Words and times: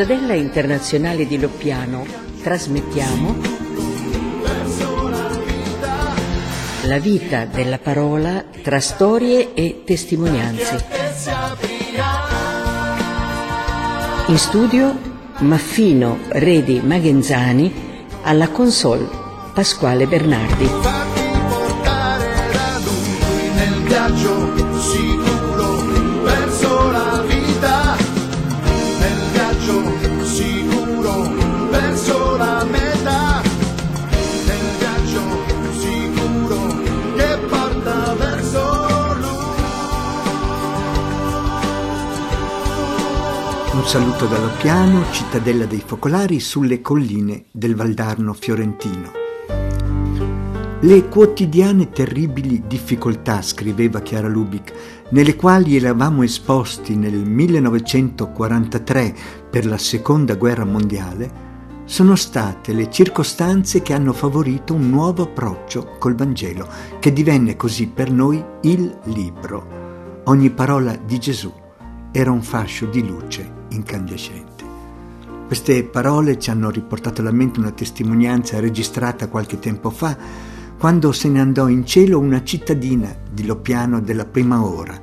Cittadella 0.00 0.32
Internazionale 0.32 1.26
di 1.26 1.38
Loppiano 1.38 2.06
trasmettiamo 2.42 3.36
la 6.84 6.98
vita 6.98 7.44
della 7.44 7.76
parola 7.76 8.42
tra 8.62 8.80
storie 8.80 9.52
e 9.52 9.82
testimonianze. 9.84 10.86
In 14.28 14.38
studio 14.38 14.98
Maffino 15.40 16.20
Redi 16.28 16.80
Magenzani 16.82 17.70
alla 18.22 18.48
console 18.48 19.06
Pasquale 19.52 20.06
Bernardi. 20.06 21.19
Saluto 43.90 44.26
dallo 44.26 44.52
piano, 44.56 45.02
cittadella 45.10 45.64
dei 45.64 45.82
focolari 45.84 46.38
sulle 46.38 46.80
colline 46.80 47.46
del 47.50 47.74
Valdarno 47.74 48.34
fiorentino. 48.34 49.10
Le 50.78 51.08
quotidiane 51.08 51.90
terribili 51.90 52.62
difficoltà, 52.68 53.42
scriveva 53.42 54.00
Chiara 54.00 54.28
Lubic, 54.28 54.72
nelle 55.08 55.34
quali 55.34 55.74
eravamo 55.74 56.22
esposti 56.22 56.94
nel 56.94 57.16
1943 57.16 59.14
per 59.50 59.66
la 59.66 59.76
seconda 59.76 60.36
guerra 60.36 60.64
mondiale, 60.64 61.48
sono 61.84 62.14
state 62.14 62.72
le 62.72 62.88
circostanze 62.92 63.82
che 63.82 63.92
hanno 63.92 64.12
favorito 64.12 64.72
un 64.72 64.88
nuovo 64.88 65.24
approccio 65.24 65.96
col 65.98 66.14
Vangelo, 66.14 66.68
che 67.00 67.12
divenne 67.12 67.56
così 67.56 67.88
per 67.88 68.12
noi 68.12 68.40
il 68.60 68.98
libro. 69.06 70.22
Ogni 70.26 70.50
parola 70.50 70.94
di 70.94 71.18
Gesù 71.18 71.52
era 72.12 72.30
un 72.30 72.42
fascio 72.42 72.86
di 72.86 73.04
luce 73.04 73.58
incandescente. 73.70 74.64
Queste 75.46 75.82
parole 75.82 76.38
ci 76.38 76.50
hanno 76.50 76.70
riportato 76.70 77.20
alla 77.20 77.32
mente 77.32 77.58
una 77.58 77.72
testimonianza 77.72 78.60
registrata 78.60 79.28
qualche 79.28 79.58
tempo 79.58 79.90
fa, 79.90 80.16
quando 80.78 81.12
se 81.12 81.28
ne 81.28 81.40
andò 81.40 81.68
in 81.68 81.84
cielo 81.84 82.18
una 82.18 82.42
cittadina 82.44 83.14
di 83.30 83.44
Loppiano 83.44 84.00
della 84.00 84.24
prima 84.24 84.64
ora, 84.64 84.98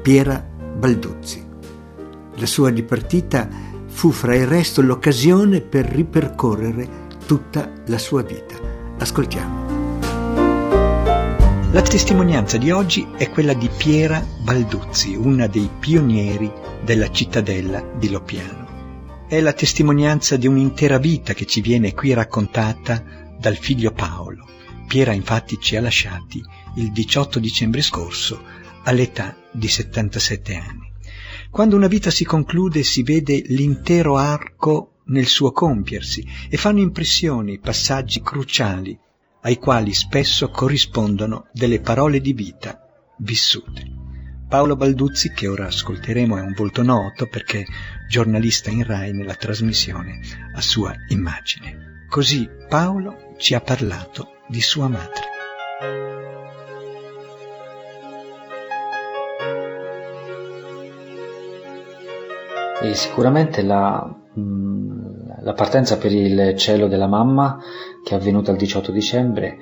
Piera 0.00 0.42
Balduzzi. 0.78 1.44
La 2.36 2.46
sua 2.46 2.70
dipartita 2.70 3.48
fu 3.86 4.12
fra 4.12 4.36
il 4.36 4.46
resto 4.46 4.82
l'occasione 4.82 5.60
per 5.60 5.86
ripercorrere 5.86 7.06
tutta 7.26 7.70
la 7.86 7.98
sua 7.98 8.22
vita. 8.22 8.54
Ascoltiamo. 8.98 9.67
La 11.70 11.82
testimonianza 11.82 12.56
di 12.56 12.70
oggi 12.70 13.06
è 13.18 13.28
quella 13.28 13.52
di 13.52 13.68
Piera 13.68 14.26
Balduzzi, 14.42 15.14
una 15.14 15.46
dei 15.48 15.68
pionieri 15.78 16.50
della 16.82 17.10
cittadella 17.10 17.82
di 17.98 18.08
Loppiano. 18.08 19.26
È 19.28 19.38
la 19.38 19.52
testimonianza 19.52 20.38
di 20.38 20.46
un'intera 20.46 20.96
vita 20.96 21.34
che 21.34 21.44
ci 21.44 21.60
viene 21.60 21.92
qui 21.92 22.14
raccontata 22.14 23.36
dal 23.38 23.58
figlio 23.58 23.92
Paolo. 23.92 24.48
Piera 24.86 25.12
infatti 25.12 25.58
ci 25.60 25.76
ha 25.76 25.82
lasciati 25.82 26.42
il 26.76 26.90
18 26.90 27.38
dicembre 27.38 27.82
scorso 27.82 28.42
all'età 28.84 29.36
di 29.52 29.68
77 29.68 30.54
anni. 30.54 30.90
Quando 31.50 31.76
una 31.76 31.86
vita 31.86 32.10
si 32.10 32.24
conclude 32.24 32.82
si 32.82 33.02
vede 33.02 33.42
l'intero 33.44 34.16
arco 34.16 35.00
nel 35.08 35.26
suo 35.26 35.52
compiersi 35.52 36.26
e 36.48 36.56
fanno 36.56 36.80
impressione 36.80 37.52
i 37.52 37.58
passaggi 37.58 38.22
cruciali 38.22 38.98
ai 39.42 39.56
quali 39.58 39.94
spesso 39.94 40.50
corrispondono 40.50 41.48
delle 41.52 41.80
parole 41.80 42.20
di 42.20 42.32
vita 42.32 42.80
vissute. 43.18 44.06
Paolo 44.48 44.76
Balduzzi, 44.76 45.32
che 45.32 45.46
ora 45.46 45.66
ascolteremo, 45.66 46.38
è 46.38 46.40
un 46.40 46.54
volto 46.54 46.82
noto 46.82 47.26
perché 47.26 47.66
giornalista 48.08 48.70
in 48.70 48.82
Rai 48.82 49.12
nella 49.12 49.34
trasmissione 49.34 50.20
a 50.54 50.60
sua 50.62 50.94
immagine. 51.08 52.06
Così 52.08 52.48
Paolo 52.68 53.34
ci 53.36 53.54
ha 53.54 53.60
parlato 53.60 54.40
di 54.48 54.62
sua 54.62 54.88
madre. 54.88 55.36
E 62.80 62.94
sicuramente 62.94 63.60
la, 63.60 64.16
la, 65.42 65.52
partenza 65.52 65.98
per 65.98 66.12
il 66.12 66.56
cielo 66.56 66.88
della 66.88 67.06
mamma, 67.06 67.58
che 68.04 68.14
è 68.14 68.16
avvenuta 68.18 68.52
il 68.52 68.58
18 68.58 68.92
dicembre, 68.92 69.58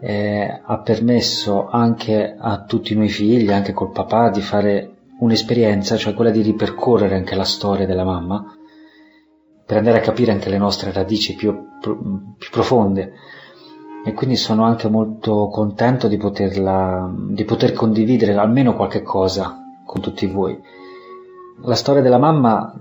eh, 0.00 0.60
ha 0.64 0.78
permesso 0.78 1.68
anche 1.68 2.34
a 2.38 2.64
tutti 2.64 2.94
noi 2.94 3.08
figli, 3.08 3.52
anche 3.52 3.72
col 3.72 3.90
papà, 3.90 4.30
di 4.30 4.40
fare 4.40 4.96
un'esperienza, 5.20 5.96
cioè 5.96 6.14
quella 6.14 6.30
di 6.30 6.42
ripercorrere 6.42 7.14
anche 7.14 7.34
la 7.34 7.44
storia 7.44 7.86
della 7.86 8.04
mamma, 8.04 8.56
per 9.66 9.76
andare 9.76 9.98
a 9.98 10.02
capire 10.02 10.32
anche 10.32 10.48
le 10.48 10.58
nostre 10.58 10.92
radici 10.92 11.34
più, 11.34 11.56
più 11.80 12.50
profonde. 12.50 13.12
E 14.04 14.14
quindi 14.14 14.36
sono 14.36 14.64
anche 14.64 14.88
molto 14.88 15.48
contento 15.48 16.08
di, 16.08 16.16
poterla, 16.16 17.12
di 17.28 17.44
poter 17.44 17.72
condividere 17.72 18.34
almeno 18.34 18.74
qualche 18.74 19.02
cosa 19.02 19.58
con 19.84 20.00
tutti 20.00 20.26
voi. 20.26 20.58
La 21.62 21.74
storia 21.74 22.00
della 22.00 22.16
mamma 22.18 22.74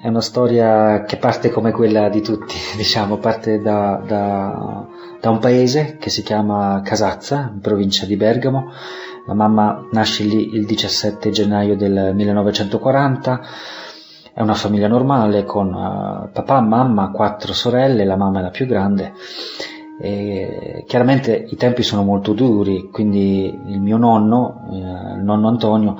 è 0.00 0.08
una 0.08 0.20
storia 0.20 1.04
che 1.04 1.18
parte 1.18 1.50
come 1.50 1.70
quella 1.70 2.08
di 2.08 2.20
tutti, 2.20 2.56
diciamo, 2.76 3.18
parte 3.18 3.60
da, 3.60 4.02
da, 4.04 4.86
da 5.20 5.30
un 5.30 5.38
paese 5.38 5.98
che 6.00 6.10
si 6.10 6.24
chiama 6.24 6.80
Casazza, 6.82 7.50
in 7.54 7.60
provincia 7.60 8.04
di 8.04 8.16
Bergamo. 8.16 8.72
La 9.26 9.34
mamma 9.34 9.86
nasce 9.92 10.24
lì 10.24 10.52
il 10.52 10.66
17 10.66 11.30
gennaio 11.30 11.76
del 11.76 12.10
1940, 12.12 13.40
è 14.34 14.40
una 14.40 14.54
famiglia 14.54 14.88
normale 14.88 15.44
con 15.44 15.72
uh, 15.72 16.32
papà, 16.32 16.60
mamma, 16.60 17.12
quattro 17.12 17.52
sorelle, 17.52 18.04
la 18.04 18.16
mamma 18.16 18.40
è 18.40 18.42
la 18.42 18.50
più 18.50 18.66
grande. 18.66 19.12
E 20.00 20.82
chiaramente 20.88 21.46
i 21.48 21.54
tempi 21.54 21.84
sono 21.84 22.02
molto 22.02 22.32
duri, 22.32 22.88
quindi 22.90 23.56
il 23.66 23.80
mio 23.80 23.98
nonno, 23.98 24.68
eh, 24.72 24.76
il 25.18 25.22
nonno 25.22 25.46
Antonio, 25.46 25.96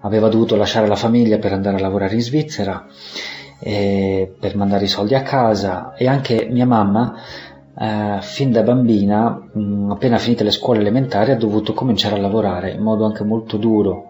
aveva 0.00 0.28
dovuto 0.28 0.56
lasciare 0.56 0.86
la 0.86 0.96
famiglia 0.96 1.38
per 1.38 1.52
andare 1.52 1.76
a 1.76 1.80
lavorare 1.80 2.14
in 2.14 2.22
Svizzera, 2.22 2.86
eh, 3.58 4.32
per 4.38 4.56
mandare 4.56 4.84
i 4.84 4.88
soldi 4.88 5.14
a 5.14 5.22
casa 5.22 5.94
e 5.94 6.08
anche 6.08 6.48
mia 6.50 6.66
mamma, 6.66 7.14
eh, 7.78 8.18
fin 8.20 8.52
da 8.52 8.62
bambina, 8.62 9.40
mh, 9.52 9.90
appena 9.90 10.18
finite 10.18 10.44
le 10.44 10.50
scuole 10.50 10.80
elementari, 10.80 11.32
ha 11.32 11.36
dovuto 11.36 11.72
cominciare 11.72 12.16
a 12.16 12.20
lavorare 12.20 12.70
in 12.70 12.82
modo 12.82 13.04
anche 13.04 13.24
molto 13.24 13.56
duro, 13.56 14.06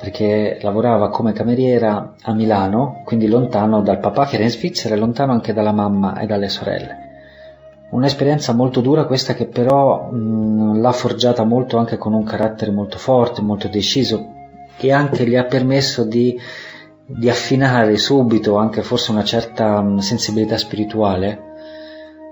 perché 0.00 0.58
lavorava 0.62 1.10
come 1.10 1.32
cameriera 1.32 2.14
a 2.22 2.32
Milano, 2.32 3.02
quindi 3.04 3.28
lontano 3.28 3.82
dal 3.82 4.00
papà 4.00 4.26
che 4.26 4.34
era 4.34 4.44
in 4.44 4.50
Svizzera 4.50 4.94
e 4.94 4.98
lontano 4.98 5.32
anche 5.32 5.52
dalla 5.52 5.72
mamma 5.72 6.18
e 6.18 6.26
dalle 6.26 6.48
sorelle. 6.48 7.10
Un'esperienza 7.90 8.54
molto 8.54 8.80
dura 8.80 9.04
questa 9.04 9.34
che 9.34 9.46
però 9.46 10.10
mh, 10.10 10.80
l'ha 10.80 10.92
forgiata 10.92 11.44
molto 11.44 11.76
anche 11.76 11.98
con 11.98 12.14
un 12.14 12.24
carattere 12.24 12.70
molto 12.70 12.96
forte, 12.98 13.42
molto 13.42 13.68
deciso, 13.68 14.31
che 14.76 14.92
anche 14.92 15.26
gli 15.26 15.36
ha 15.36 15.44
permesso 15.44 16.04
di, 16.04 16.38
di 17.04 17.28
affinare 17.28 17.96
subito 17.96 18.56
anche 18.56 18.82
forse 18.82 19.10
una 19.10 19.24
certa 19.24 19.84
sensibilità 19.98 20.56
spirituale 20.56 21.50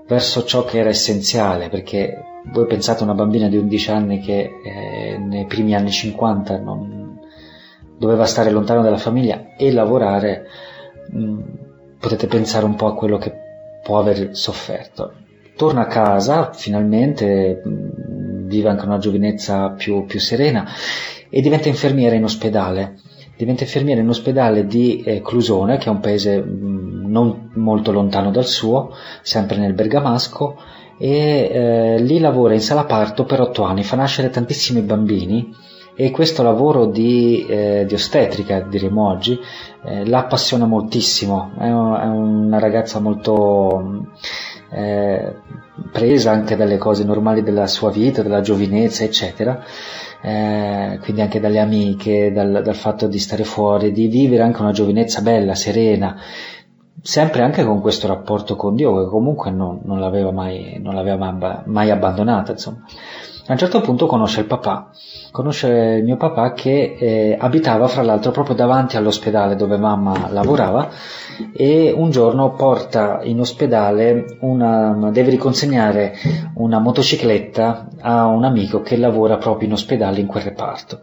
verso 0.07 0.43
ciò 0.43 0.65
che 0.65 0.79
era 0.79 0.89
essenziale, 0.89 1.69
perché 1.69 2.21
voi 2.51 2.65
pensate 2.65 3.01
a 3.01 3.03
una 3.03 3.13
bambina 3.13 3.47
di 3.47 3.57
11 3.57 3.91
anni 3.91 4.19
che 4.19 4.49
eh, 4.63 5.17
nei 5.17 5.45
primi 5.45 5.73
anni 5.73 5.91
50 5.91 6.57
non, 6.57 7.19
doveva 8.01 8.25
stare 8.25 8.49
lontano 8.49 8.81
dalla 8.81 8.97
famiglia 8.97 9.53
e 9.55 9.71
lavorare, 9.71 10.47
mh, 11.11 11.39
potete 11.99 12.25
pensare 12.25 12.65
un 12.65 12.75
po' 12.75 12.87
a 12.87 12.95
quello 12.95 13.17
che 13.17 13.31
può 13.83 13.99
aver 13.99 14.35
sofferto. 14.35 15.13
Torna 15.55 15.81
a 15.81 15.87
casa, 15.87 16.51
finalmente, 16.51 17.61
mh, 17.63 18.47
vive 18.47 18.69
anche 18.69 18.85
una 18.85 18.97
giovinezza 18.97 19.69
più, 19.69 20.05
più 20.05 20.19
serena 20.19 20.67
e 21.31 21.41
diventa 21.41 21.69
infermiera 21.69 22.13
in 22.13 22.25
ospedale. 22.25 22.99
Diventa 23.37 23.63
infermiera 23.63 24.01
in 24.01 24.09
ospedale 24.09 24.67
di 24.67 25.01
eh, 25.01 25.21
Clusone, 25.21 25.77
che 25.77 25.85
è 25.85 25.89
un 25.89 25.99
paese 26.01 26.37
mh, 26.37 27.09
non 27.09 27.49
molto 27.55 27.91
lontano 27.91 28.29
dal 28.29 28.45
suo, 28.45 28.93
sempre 29.23 29.57
nel 29.57 29.73
Bergamasco, 29.73 30.57
e 30.99 31.49
eh, 31.51 31.99
lì 31.99 32.19
lavora 32.19 32.53
in 32.53 32.61
sala 32.61 32.83
parto 32.83 33.23
per 33.23 33.39
otto 33.39 33.63
anni, 33.63 33.83
fa 33.83 33.95
nascere 33.95 34.29
tantissimi 34.29 34.81
bambini 34.81 35.51
e 35.95 36.11
questo 36.11 36.43
lavoro 36.43 36.85
di, 36.85 37.45
eh, 37.47 37.85
di 37.87 37.93
ostetrica, 37.93 38.61
diremo 38.61 39.09
oggi, 39.09 39.39
eh, 39.83 40.05
la 40.05 40.19
appassiona 40.19 40.65
moltissimo, 40.65 41.51
è, 41.57 41.65
è 41.65 41.71
una 41.71 42.59
ragazza 42.59 42.99
molto 42.99 44.09
eh, 44.71 45.35
presa 45.91 46.31
anche 46.31 46.55
dalle 46.55 46.77
cose 46.77 47.03
normali 47.03 47.43
della 47.43 47.67
sua 47.67 47.91
vita, 47.91 48.21
della 48.21 48.41
giovinezza, 48.41 49.03
eccetera 49.03 49.63
eh, 50.21 50.99
quindi 51.01 51.21
anche 51.21 51.39
dalle 51.39 51.59
amiche, 51.59 52.31
dal, 52.31 52.61
dal, 52.63 52.75
fatto 52.75 53.07
di 53.07 53.17
stare 53.17 53.43
fuori, 53.43 53.91
di 53.91 54.07
vivere 54.07 54.43
anche 54.43 54.61
una 54.61 54.71
giovinezza 54.71 55.21
bella, 55.21 55.55
serena, 55.55 56.15
sempre 57.01 57.41
anche 57.41 57.63
con 57.63 57.81
questo 57.81 58.07
rapporto 58.07 58.55
con 58.55 58.75
Dio 58.75 59.03
che 59.03 59.09
comunque 59.09 59.49
non, 59.49 59.81
non 59.83 59.99
l'aveva, 59.99 60.31
mai, 60.31 60.79
non 60.79 60.93
l'aveva 60.93 61.63
mai 61.65 61.89
abbandonata. 61.89 62.51
Insomma. 62.51 62.85
A 63.47 63.53
un 63.53 63.57
certo 63.57 63.81
punto 63.81 64.05
conosce 64.05 64.41
il 64.41 64.45
papà, 64.45 64.91
conosce 65.31 66.01
mio 66.03 66.15
papà 66.15 66.53
che 66.53 66.95
eh, 66.97 67.37
abitava 67.39 67.87
fra 67.87 68.03
l'altro 68.03 68.29
proprio 68.29 68.55
davanti 68.55 68.97
all'ospedale 68.97 69.55
dove 69.55 69.77
mamma 69.77 70.29
lavorava 70.29 70.89
e 71.53 71.91
un 71.95 72.11
giorno 72.11 72.53
porta 72.53 73.21
in 73.23 73.39
ospedale 73.39 74.37
una, 74.41 75.09
deve 75.11 75.31
riconsegnare 75.31 76.13
una 76.55 76.79
motocicletta 76.79 77.87
a 77.99 78.25
un 78.27 78.43
amico 78.43 78.81
che 78.81 78.95
lavora 78.97 79.37
proprio 79.37 79.67
in 79.67 79.73
ospedale 79.73 80.19
in 80.19 80.27
quel 80.27 80.43
reparto. 80.43 80.99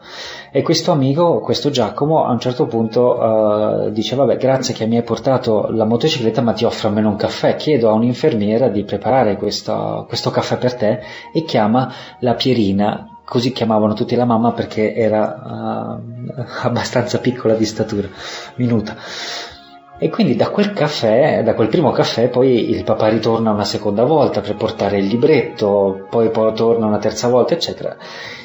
E 0.52 0.62
questo 0.62 0.93
amico, 0.93 1.41
questo 1.41 1.70
Giacomo 1.70 2.25
a 2.25 2.31
un 2.31 2.38
certo 2.38 2.67
punto 2.67 3.19
uh, 3.19 3.91
dice 3.91 4.14
vabbè 4.14 4.37
grazie 4.37 4.75
che 4.75 4.87
mi 4.87 4.96
hai 4.96 5.02
portato 5.02 5.69
la 5.70 5.84
motocicletta 5.84 6.41
ma 6.41 6.52
ti 6.52 6.64
offro 6.64 6.88
almeno 6.88 7.08
un 7.08 7.17
caffè. 7.17 7.56
Chiedo 7.56 7.91
a 7.91 7.94
un'infermiera 7.94 8.69
di 8.69 8.84
preparare 8.84 9.37
questo, 9.37 10.05
questo 10.06 10.31
caffè 10.31 10.56
per 10.56 10.75
te 10.75 11.00
e 11.32 11.43
chiama 11.44 11.93
la 12.20 12.27
Pierina 12.34 13.19
così 13.28 13.52
chiamavano 13.52 13.92
tutti 13.92 14.16
la 14.16 14.25
mamma 14.25 14.52
perché 14.52 14.94
era 14.94 16.00
uh, 16.00 16.40
abbastanza 16.66 17.19
piccola 17.19 17.54
di 17.54 17.66
statura, 17.66 18.08
minuta. 18.56 18.96
E 20.00 20.08
quindi 20.10 20.36
da 20.36 20.48
quel 20.50 20.72
caffè, 20.72 21.42
da 21.42 21.54
quel 21.54 21.69
primo 21.69 21.90
caffè, 21.90 22.28
poi 22.28 22.70
il 22.70 22.84
papà 22.84 23.08
ritorna 23.08 23.50
una 23.50 23.64
seconda 23.64 24.04
volta 24.04 24.40
per 24.40 24.54
portare 24.54 24.98
il 24.98 25.06
libretto, 25.06 26.06
poi, 26.08 26.30
poi 26.30 26.54
torna 26.54 26.86
una 26.86 26.98
terza 26.98 27.28
volta, 27.28 27.54
eccetera. 27.54 27.96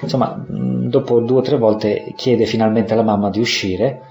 Insomma, 0.02 0.36
dopo 0.48 1.20
due 1.20 1.38
o 1.38 1.42
tre 1.42 1.58
volte 1.58 2.14
chiede 2.16 2.46
finalmente 2.46 2.94
alla 2.94 3.04
mamma 3.04 3.30
di 3.30 3.40
uscire 3.40 4.02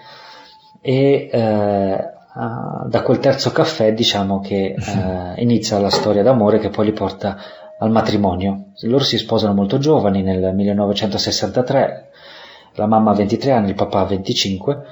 e 0.80 1.28
eh, 1.32 2.10
da 2.32 3.02
quel 3.02 3.18
terzo 3.18 3.50
caffè 3.50 3.92
diciamo 3.92 4.40
che 4.40 4.74
eh, 4.78 5.42
inizia 5.42 5.78
la 5.78 5.90
storia 5.90 6.22
d'amore 6.22 6.58
che 6.58 6.70
poi 6.70 6.86
li 6.86 6.92
porta 6.92 7.36
al 7.82 7.90
matrimonio. 7.90 8.72
Loro 8.82 9.04
si 9.04 9.18
sposano 9.18 9.54
molto 9.54 9.78
giovani 9.78 10.22
nel 10.22 10.54
1963, 10.54 12.10
la 12.74 12.86
mamma 12.86 13.10
ha 13.10 13.14
23 13.14 13.50
anni, 13.50 13.68
il 13.70 13.74
papà 13.74 14.00
ha 14.00 14.06
25 14.06 14.82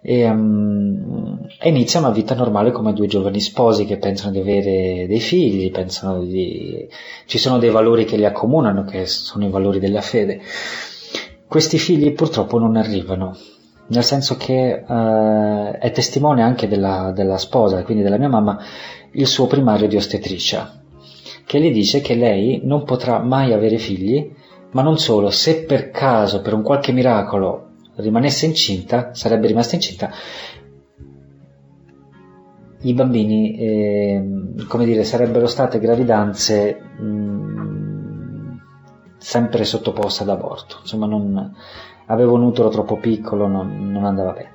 e, 0.00 0.28
um, 0.28 1.46
inizia 1.64 1.98
una 1.98 2.10
vita 2.10 2.34
normale 2.34 2.70
come 2.70 2.92
due 2.92 3.08
giovani 3.08 3.40
sposi 3.40 3.84
che 3.84 3.98
pensano 3.98 4.30
di 4.30 4.38
avere 4.38 5.06
dei 5.08 5.18
figli, 5.20 5.72
di... 6.24 6.88
ci 7.26 7.38
sono 7.38 7.58
dei 7.58 7.70
valori 7.70 8.04
che 8.04 8.16
li 8.16 8.24
accomunano, 8.24 8.84
che 8.84 9.06
sono 9.06 9.44
i 9.44 9.50
valori 9.50 9.80
della 9.80 10.00
fede. 10.00 10.40
Questi 11.48 11.78
figli 11.78 12.12
purtroppo 12.12 12.58
non 12.58 12.76
arrivano, 12.76 13.36
nel 13.88 14.04
senso 14.04 14.36
che 14.36 14.84
uh, 14.86 15.78
è 15.78 15.90
testimone 15.92 16.42
anche 16.42 16.68
della, 16.68 17.12
della 17.12 17.38
sposa, 17.38 17.82
quindi 17.82 18.04
della 18.04 18.18
mia 18.18 18.28
mamma, 18.28 18.58
il 19.12 19.26
suo 19.26 19.46
primario 19.46 19.88
di 19.88 19.96
ostetricia, 19.96 20.75
che 21.46 21.58
le 21.60 21.70
dice 21.70 22.00
che 22.00 22.16
lei 22.16 22.60
non 22.64 22.82
potrà 22.84 23.20
mai 23.20 23.52
avere 23.52 23.78
figli, 23.78 24.32
ma 24.72 24.82
non 24.82 24.98
solo, 24.98 25.30
se 25.30 25.64
per 25.64 25.90
caso, 25.90 26.42
per 26.42 26.52
un 26.52 26.62
qualche 26.62 26.92
miracolo, 26.92 27.68
rimanesse 27.94 28.46
incinta, 28.46 29.14
sarebbe 29.14 29.46
rimasta 29.46 29.76
incinta, 29.76 30.10
i 32.80 32.92
bambini, 32.92 33.56
eh, 33.56 34.24
come 34.66 34.84
dire, 34.84 35.04
sarebbero 35.04 35.46
state 35.46 35.78
gravidanze 35.78 36.80
mh, 36.98 37.04
mm, 37.04 38.56
sempre 39.18 39.64
sottoposte 39.64 40.24
ad 40.24 40.28
aborto. 40.28 40.78
Insomma, 40.80 41.06
non, 41.06 41.54
avevo 42.06 42.34
un 42.34 42.42
utero 42.42 42.68
troppo 42.68 42.96
piccolo, 42.96 43.46
non, 43.46 43.90
non 43.90 44.04
andava 44.04 44.32
bene. 44.32 44.52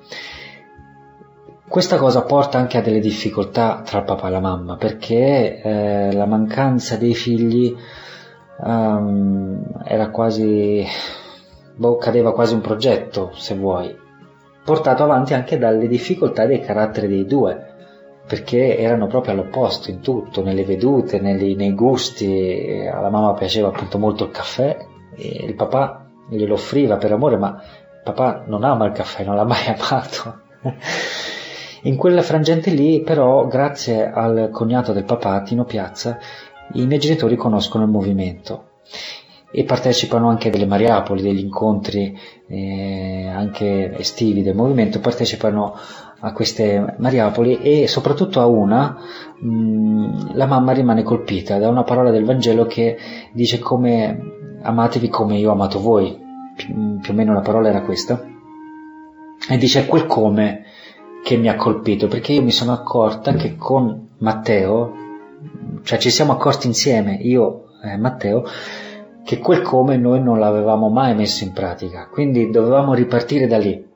Questa 1.72 1.96
cosa 1.96 2.24
porta 2.24 2.58
anche 2.58 2.78
a 2.78 2.82
delle 2.82 3.00
difficoltà 3.00 3.82
tra 3.86 4.00
il 4.00 4.04
papà 4.04 4.28
e 4.28 4.32
la 4.32 4.42
mamma, 4.42 4.76
perché 4.76 5.62
eh, 5.62 6.12
la 6.12 6.26
mancanza 6.26 6.98
dei 6.98 7.16
figli 7.16 7.74
um, 8.58 9.64
era 9.86 10.10
quasi 10.10 10.86
boh, 11.74 11.96
cadeva 11.96 12.34
quasi 12.34 12.56
un 12.56 12.60
progetto, 12.60 13.32
se 13.36 13.56
vuoi, 13.56 13.98
portato 14.66 15.04
avanti 15.04 15.34
anche 15.34 15.58
dalle 15.58 15.88
difficoltà 15.88 16.46
dei 16.46 16.60
caratteri 16.60 17.08
dei 17.08 17.26
due, 17.26 17.74
perché 18.28 18.78
erano 18.78 19.08
proprio 19.08 19.32
all'opposto 19.32 19.92
in 19.92 20.02
tutto, 20.02 20.44
nelle 20.44 20.66
vedute, 20.66 21.22
nei, 21.22 21.56
nei 21.56 21.74
gusti. 21.74 22.86
Alla 22.86 23.10
mamma 23.10 23.34
piaceva 23.34 23.70
appunto 23.70 23.98
molto 23.98 24.26
il 24.26 24.32
caffè, 24.32 24.78
e 25.16 25.46
il 25.46 25.56
papà 25.56 26.06
glielo 26.28 26.56
offriva 26.56 26.98
per 26.98 27.14
amore, 27.14 27.38
ma 27.38 27.62
il 27.62 28.02
papà 28.04 28.44
non 28.48 28.66
ama 28.66 28.88
il 28.88 28.92
caffè, 28.92 29.24
non 29.24 29.38
l'ha 29.38 29.46
mai 29.46 29.68
amato. 29.68 30.42
In 31.84 31.96
quella 31.96 32.22
frangente 32.22 32.70
lì, 32.70 33.02
però, 33.02 33.48
grazie 33.48 34.12
al 34.12 34.50
cognato 34.52 34.94
del 34.94 35.04
papà, 35.04 35.42
Tino 35.42 35.66
Piazza, 35.66 36.20
i 36.74 36.86
miei 36.86 37.00
genitori 37.00 37.36
conoscono 37.36 37.86
il 37.86 37.90
movimento 37.90 38.70
e 39.52 39.64
partecipano 39.64 40.30
anche 40.30 40.52
delle 40.52 40.68
Mariapoli, 40.68 41.24
degli 41.24 41.40
incontri 41.40 42.18
eh, 42.48 43.28
anche 43.28 43.98
estivi 43.98 44.44
del 44.44 44.56
movimento, 44.56 45.00
partecipano 45.00 45.76
a 46.20 46.32
queste 46.34 46.96
Mariapoli 47.00 47.62
e 47.62 47.88
soprattutto 47.88 48.40
a 48.40 48.46
una 48.46 48.98
mh, 49.40 50.36
la 50.36 50.46
mamma 50.46 50.72
rimane 50.74 51.02
colpita 51.02 51.58
da 51.58 51.68
una 51.68 51.84
parola 51.84 52.12
del 52.12 52.26
Vangelo 52.26 52.68
che 52.68 52.96
dice 53.34 53.58
come 53.58 54.60
amatevi 54.62 55.10
come 55.10 55.38
io 55.38 55.50
ho 55.50 55.54
amato 55.54 55.82
voi, 55.82 56.16
Pi- 56.56 57.00
più 57.02 57.12
o 57.12 57.16
meno 57.16 57.34
la 57.34 57.42
parola 57.42 57.70
era 57.70 57.82
questa, 57.82 58.24
e 59.50 59.58
dice 59.58 59.88
quel 59.88 60.06
come 60.06 60.66
che 61.24 61.38
mi 61.38 61.50
ha 61.50 61.56
colpito 61.56 62.08
perché 62.08 62.34
io 62.34 62.42
mi 62.42 62.52
sono 62.52 62.74
accorta 62.74 63.34
che 63.34 63.56
con 63.56 64.10
Matteo, 64.18 64.94
cioè 65.84 65.98
ci 65.98 66.10
siamo 66.10 66.34
accorti 66.34 66.68
insieme, 66.68 67.16
io 67.16 67.66
e 67.84 67.98
Matteo, 67.98 68.44
che 69.24 69.40
quel 69.40 69.62
come 69.62 69.98
noi 69.98 70.22
non 70.22 70.40
l'avevamo 70.40 70.90
mai 70.90 71.16
messo 71.16 71.44
in 71.44 71.54
pratica, 71.54 72.08
quindi 72.08 72.50
dovevamo 72.50 72.94
ripartire 72.94 73.48
da 73.48 73.58
lì. 73.58 73.90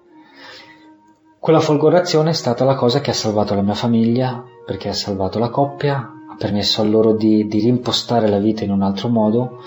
Quella 1.39 1.59
folgorazione 1.59 2.31
è 2.31 2.33
stata 2.33 2.63
la 2.63 2.75
cosa 2.75 3.01
che 3.01 3.11
ha 3.11 3.13
salvato 3.13 3.53
la 3.53 3.61
mia 3.61 3.75
famiglia, 3.75 4.43
perché 4.65 4.89
ha 4.89 4.93
salvato 4.93 5.37
la 5.37 5.49
coppia, 5.49 5.97
ha 5.97 6.35
permesso 6.37 6.81
a 6.81 6.85
loro 6.85 7.13
di, 7.13 7.47
di 7.47 7.59
rimpostare 7.59 8.27
la 8.27 8.39
vita 8.39 8.63
in 8.63 8.71
un 8.71 8.81
altro 8.81 9.09
modo, 9.09 9.59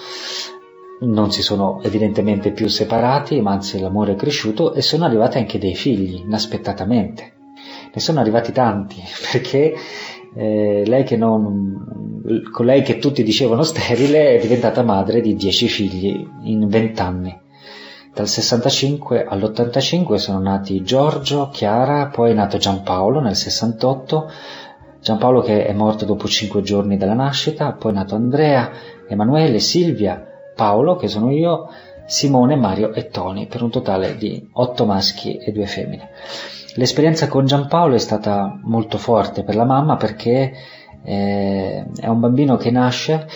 non 1.01 1.31
si 1.31 1.43
sono 1.43 1.81
evidentemente 1.83 2.51
più 2.51 2.67
separati, 2.67 3.41
ma 3.41 3.53
anzi 3.53 3.79
l'amore 3.79 4.13
è 4.13 4.17
cresciuto 4.17 4.75
e 4.75 4.83
sono 4.83 5.05
arrivati 5.05 5.39
anche 5.39 5.59
dei 5.59 5.77
figli, 5.77 6.23
inaspettatamente. 6.25 7.37
Ne 7.93 8.01
sono 8.01 8.21
arrivati 8.21 8.53
tanti, 8.53 9.03
perché 9.33 9.75
eh, 10.35 10.83
lei 10.87 11.05
che 11.05 11.17
non, 11.17 12.43
con 12.53 12.67
lei 12.67 12.83
che 12.83 12.99
tutti 12.99 13.23
dicevano 13.23 13.63
sterile 13.63 14.37
è 14.37 14.41
diventata 14.41 14.83
madre 14.83 15.21
di 15.21 15.35
dieci 15.35 15.69
figli 15.69 16.27
in 16.43 16.69
vent'anni. 16.69 17.47
Dal 18.15 18.27
65 18.27 19.25
all'85 19.25 20.15
sono 20.17 20.41
nati 20.41 20.83
Giorgio, 20.83 21.51
Chiara, 21.53 22.09
poi 22.09 22.33
è 22.33 22.35
nato 22.35 22.59
Giampaolo 22.59 23.21
nel 23.21 23.37
68, 23.37 24.31
Giampaolo 25.01 25.41
che 25.41 25.65
è 25.65 25.73
morto 25.73 26.05
dopo 26.05 26.27
cinque 26.27 26.63
giorni 26.63 26.97
dalla 26.97 27.15
nascita, 27.15 27.73
poi 27.73 27.93
è 27.93 27.95
nato 27.95 28.17
Andrea, 28.17 28.71
Emanuele, 29.09 29.61
Silvia, 29.61 30.25
Paolo 30.57 30.97
che 30.97 31.07
sono 31.07 31.31
io, 31.31 31.69
Simone, 32.07 32.57
Mario 32.57 32.93
e 32.93 33.09
Tony, 33.09 33.47
per 33.47 33.63
un 33.63 33.71
totale 33.71 34.17
di 34.17 34.49
otto 34.53 34.85
maschi 34.85 35.37
e 35.37 35.53
due 35.53 35.67
femmine. 35.67 36.11
L'esperienza 36.75 37.29
con 37.29 37.47
Giampaolo 37.47 37.95
è 37.95 37.99
stata 37.99 38.59
molto 38.63 38.99
forte 38.99 39.43
per 39.43 39.57
la 39.57 39.65
mamma 39.65 39.97
perché 39.97 40.53
eh, 41.03 41.87
è 41.99 42.07
un 42.07 42.21
bambino 42.21 42.57
che 42.57 42.71
nasce, 42.71 43.27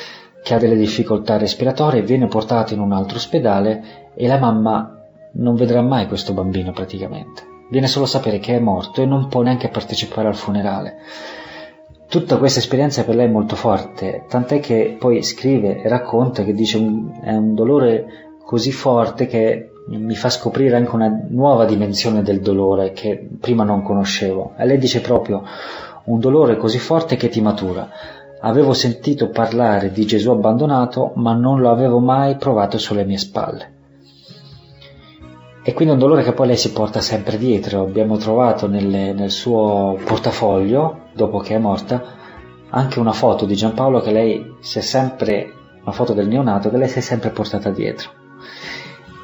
che 0.43 0.55
ha 0.55 0.59
delle 0.59 0.77
difficoltà 0.77 1.39
respiratorie, 1.39 2.03
viene 2.03 2.27
portato 2.27 2.75
in 2.75 2.81
un 2.81 2.93
altro 2.93 3.17
ospedale 3.17 4.11
e 4.15 4.27
la 4.27 4.39
mamma 4.39 4.99
non 5.35 5.55
vedrà 5.55 5.81
mai 5.81 6.07
questo 6.07 6.35
bambino 6.35 6.73
praticamente. 6.73 7.51
Viene 7.71 7.87
solo 7.87 8.05
a 8.05 8.09
sapere 8.09 8.39
che 8.39 8.57
è 8.57 8.61
morto 8.61 9.01
e 9.01 9.07
non 9.07 9.29
può 9.29 9.41
neanche 9.41 9.69
partecipare 9.69 10.29
al 10.29 10.37
funerale. 10.37 10.97
Tutta 12.09 12.37
questa 12.37 12.59
esperienza 12.59 13.05
per 13.05 13.15
lei 13.15 13.25
è 13.27 13.31
molto 13.31 13.57
forte, 13.57 14.27
tant'è 14.29 14.61
che 14.61 14.97
poi 14.99 15.23
scrive 15.23 15.81
e 15.81 15.89
racconta 15.89 16.45
che 16.45 16.53
dice 16.53 16.77
un, 16.77 17.19
è 17.23 17.33
un 17.33 17.55
dolore 17.55 18.37
così 18.45 18.71
forte 18.71 19.27
che 19.27 19.72
mi 19.87 20.15
fa 20.15 20.31
scoprire 20.31 20.77
anche 20.77 20.95
una 20.95 21.25
nuova 21.29 21.65
dimensione 21.65 22.23
del 22.23 22.41
dolore 22.41 22.93
che 22.93 23.29
prima 23.41 23.65
non 23.65 23.83
conoscevo. 23.83 24.55
E 24.57 24.65
lei 24.65 24.79
dice 24.79 25.01
proprio 25.01 25.43
un 26.05 26.19
dolore 26.19 26.57
così 26.57 26.79
forte 26.79 27.17
che 27.17 27.29
ti 27.29 27.41
matura. 27.41 27.89
Avevo 28.41 28.73
sentito 28.73 29.29
parlare 29.29 29.93
di 29.93 30.05
Gesù 30.05 30.31
abbandonato, 30.31 31.13
ma 31.17 31.33
non 31.33 31.61
lo 31.61 31.71
avevo 31.71 31.99
mai 32.01 32.37
provato 32.37 32.79
sulle 32.79 33.05
mie 33.05 33.19
spalle. 33.19 33.71
E 35.65 35.73
quindi 35.75 35.95
un 35.95 36.01
dolore 36.01 36.25
che 36.25 36.33
poi 36.33 36.49
lei 36.49 36.57
si 36.57 36.73
porta 36.73 37.01
sempre 37.01 37.39
dietro. 37.39 37.83
Abbiamo 37.83 38.17
trovato 38.17 38.67
nelle, 38.67 39.13
nel 39.13 39.31
suo 39.31 39.97
portafoglio, 40.05 41.11
dopo 41.13 41.39
che 41.39 41.55
è 41.55 41.59
morta, 41.59 42.03
anche 42.71 42.99
una 42.99 43.13
foto 43.13 43.45
di 43.45 43.55
Giampaolo 43.55 44.01
che 44.01 44.11
lei 44.11 44.57
si 44.61 44.79
è 44.79 44.83
sempre, 44.83 45.53
una 45.83 45.93
foto 45.93 46.13
del 46.13 46.27
neonato 46.27 46.69
che 46.69 46.79
lei 46.79 46.89
si 46.89 46.99
è 46.99 47.03
sempre 47.03 47.31
portata 47.31 47.71
dietro 47.71 48.21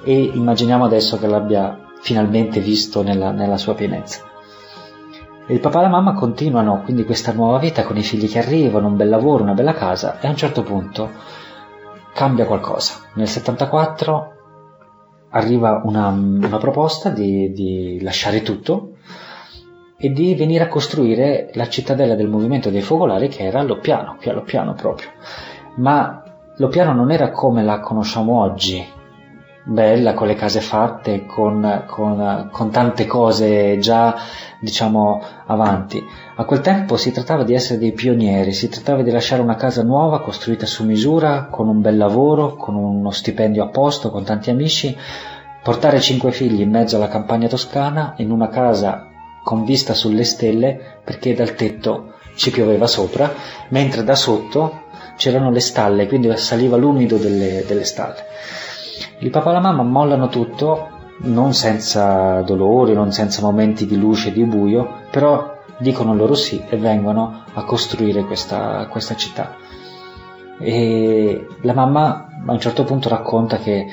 e 0.02 0.22
immaginiamo 0.22 0.84
adesso 0.84 1.18
che 1.18 1.26
l'abbia 1.26 1.86
finalmente 2.00 2.60
visto 2.60 3.02
nella, 3.02 3.30
nella 3.30 3.56
sua 3.56 3.74
pienezza. 3.74 4.22
Il 5.48 5.60
papà 5.60 5.78
e 5.78 5.82
la 5.82 5.88
mamma 5.88 6.12
continuano 6.12 6.82
quindi 6.82 7.04
questa 7.04 7.32
nuova 7.32 7.58
vita 7.58 7.84
con 7.84 7.96
i 7.96 8.02
figli 8.02 8.28
che 8.28 8.38
arrivano, 8.38 8.86
un 8.86 8.96
bel 8.96 9.08
lavoro, 9.08 9.42
una 9.42 9.54
bella 9.54 9.72
casa 9.72 10.20
e 10.20 10.26
a 10.26 10.30
un 10.30 10.36
certo 10.36 10.62
punto 10.62 11.10
cambia 12.12 12.44
qualcosa. 12.44 12.94
Nel 13.14 13.28
74 13.28 14.32
arriva 15.30 15.80
una, 15.84 16.08
una 16.08 16.58
proposta 16.58 17.10
di, 17.10 17.52
di 17.52 17.98
lasciare 18.02 18.42
tutto 18.42 18.96
e 19.96 20.10
di 20.10 20.34
venire 20.34 20.64
a 20.64 20.68
costruire 20.68 21.50
la 21.54 21.68
cittadella 21.68 22.14
del 22.14 22.28
movimento 22.28 22.70
dei 22.70 22.82
focolari 22.82 23.28
che 23.28 23.44
era 23.44 23.62
Loppiano, 23.62 24.16
qui 24.20 24.30
a 24.30 24.34
Loppiano 24.34 24.74
proprio. 24.74 25.08
Ma 25.76 26.22
Loppiano 26.56 26.92
non 26.92 27.10
era 27.10 27.30
come 27.30 27.62
la 27.62 27.80
conosciamo 27.80 28.40
oggi, 28.40 28.84
bella, 29.68 30.14
con 30.14 30.26
le 30.26 30.34
case 30.34 30.60
fatte, 30.60 31.26
con, 31.26 31.84
con, 31.86 32.48
con, 32.50 32.70
tante 32.70 33.06
cose 33.06 33.78
già, 33.78 34.16
diciamo, 34.58 35.22
avanti. 35.46 36.02
A 36.36 36.44
quel 36.44 36.60
tempo 36.60 36.96
si 36.96 37.12
trattava 37.12 37.44
di 37.44 37.54
essere 37.54 37.78
dei 37.78 37.92
pionieri, 37.92 38.52
si 38.52 38.68
trattava 38.68 39.02
di 39.02 39.10
lasciare 39.10 39.42
una 39.42 39.56
casa 39.56 39.82
nuova, 39.82 40.22
costruita 40.22 40.64
su 40.66 40.84
misura, 40.84 41.48
con 41.50 41.68
un 41.68 41.80
bel 41.80 41.96
lavoro, 41.96 42.56
con 42.56 42.74
uno 42.74 43.10
stipendio 43.10 43.62
a 43.62 43.68
posto, 43.68 44.10
con 44.10 44.24
tanti 44.24 44.50
amici, 44.50 44.96
portare 45.62 46.00
cinque 46.00 46.32
figli 46.32 46.60
in 46.60 46.70
mezzo 46.70 46.96
alla 46.96 47.08
campagna 47.08 47.48
toscana, 47.48 48.14
in 48.18 48.30
una 48.30 48.48
casa 48.48 49.06
con 49.44 49.64
vista 49.64 49.92
sulle 49.92 50.24
stelle, 50.24 50.98
perché 51.04 51.34
dal 51.34 51.54
tetto 51.54 52.14
ci 52.36 52.50
pioveva 52.50 52.86
sopra, 52.86 53.32
mentre 53.68 54.02
da 54.02 54.14
sotto 54.14 54.86
c'erano 55.16 55.50
le 55.50 55.60
stalle, 55.60 56.06
quindi 56.06 56.34
saliva 56.36 56.76
l'umido 56.76 57.16
delle, 57.16 57.64
delle 57.66 57.84
stalle. 57.84 58.24
Il 59.18 59.30
papà 59.30 59.50
e 59.50 59.52
la 59.54 59.60
mamma 59.60 59.82
mollano 59.82 60.28
tutto, 60.28 60.88
non 61.20 61.52
senza 61.52 62.40
dolori, 62.42 62.92
non 62.94 63.12
senza 63.12 63.42
momenti 63.42 63.86
di 63.86 63.96
luce 63.96 64.28
e 64.28 64.32
di 64.32 64.44
buio, 64.44 64.88
però 65.10 65.56
dicono 65.78 66.14
loro 66.14 66.34
sì 66.34 66.62
e 66.68 66.76
vengono 66.76 67.44
a 67.52 67.64
costruire 67.64 68.24
questa, 68.24 68.86
questa 68.90 69.14
città. 69.14 69.56
E 70.60 71.46
la 71.62 71.72
mamma 71.72 72.28
a 72.46 72.52
un 72.52 72.60
certo 72.60 72.84
punto 72.84 73.08
racconta 73.08 73.58
che 73.58 73.86